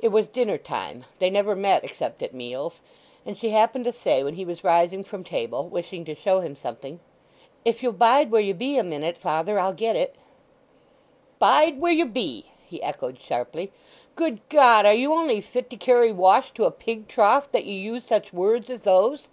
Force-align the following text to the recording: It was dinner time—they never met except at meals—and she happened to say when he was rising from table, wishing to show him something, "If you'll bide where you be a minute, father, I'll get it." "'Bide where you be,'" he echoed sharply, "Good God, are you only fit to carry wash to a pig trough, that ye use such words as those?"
It 0.00 0.08
was 0.08 0.28
dinner 0.28 0.56
time—they 0.56 1.28
never 1.28 1.54
met 1.54 1.84
except 1.84 2.22
at 2.22 2.32
meals—and 2.32 3.36
she 3.36 3.50
happened 3.50 3.84
to 3.84 3.92
say 3.92 4.24
when 4.24 4.36
he 4.36 4.46
was 4.46 4.64
rising 4.64 5.04
from 5.04 5.24
table, 5.24 5.68
wishing 5.68 6.06
to 6.06 6.14
show 6.14 6.40
him 6.40 6.56
something, 6.56 7.00
"If 7.62 7.82
you'll 7.82 7.92
bide 7.92 8.30
where 8.30 8.40
you 8.40 8.54
be 8.54 8.78
a 8.78 8.82
minute, 8.82 9.18
father, 9.18 9.58
I'll 9.60 9.74
get 9.74 9.94
it." 9.94 10.14
"'Bide 11.38 11.78
where 11.78 11.92
you 11.92 12.06
be,'" 12.06 12.46
he 12.66 12.82
echoed 12.82 13.20
sharply, 13.20 13.72
"Good 14.14 14.40
God, 14.48 14.86
are 14.86 14.94
you 14.94 15.12
only 15.12 15.42
fit 15.42 15.68
to 15.68 15.76
carry 15.76 16.12
wash 16.12 16.54
to 16.54 16.64
a 16.64 16.70
pig 16.70 17.06
trough, 17.06 17.52
that 17.52 17.66
ye 17.66 17.74
use 17.78 18.06
such 18.06 18.32
words 18.32 18.70
as 18.70 18.80
those?" 18.80 19.28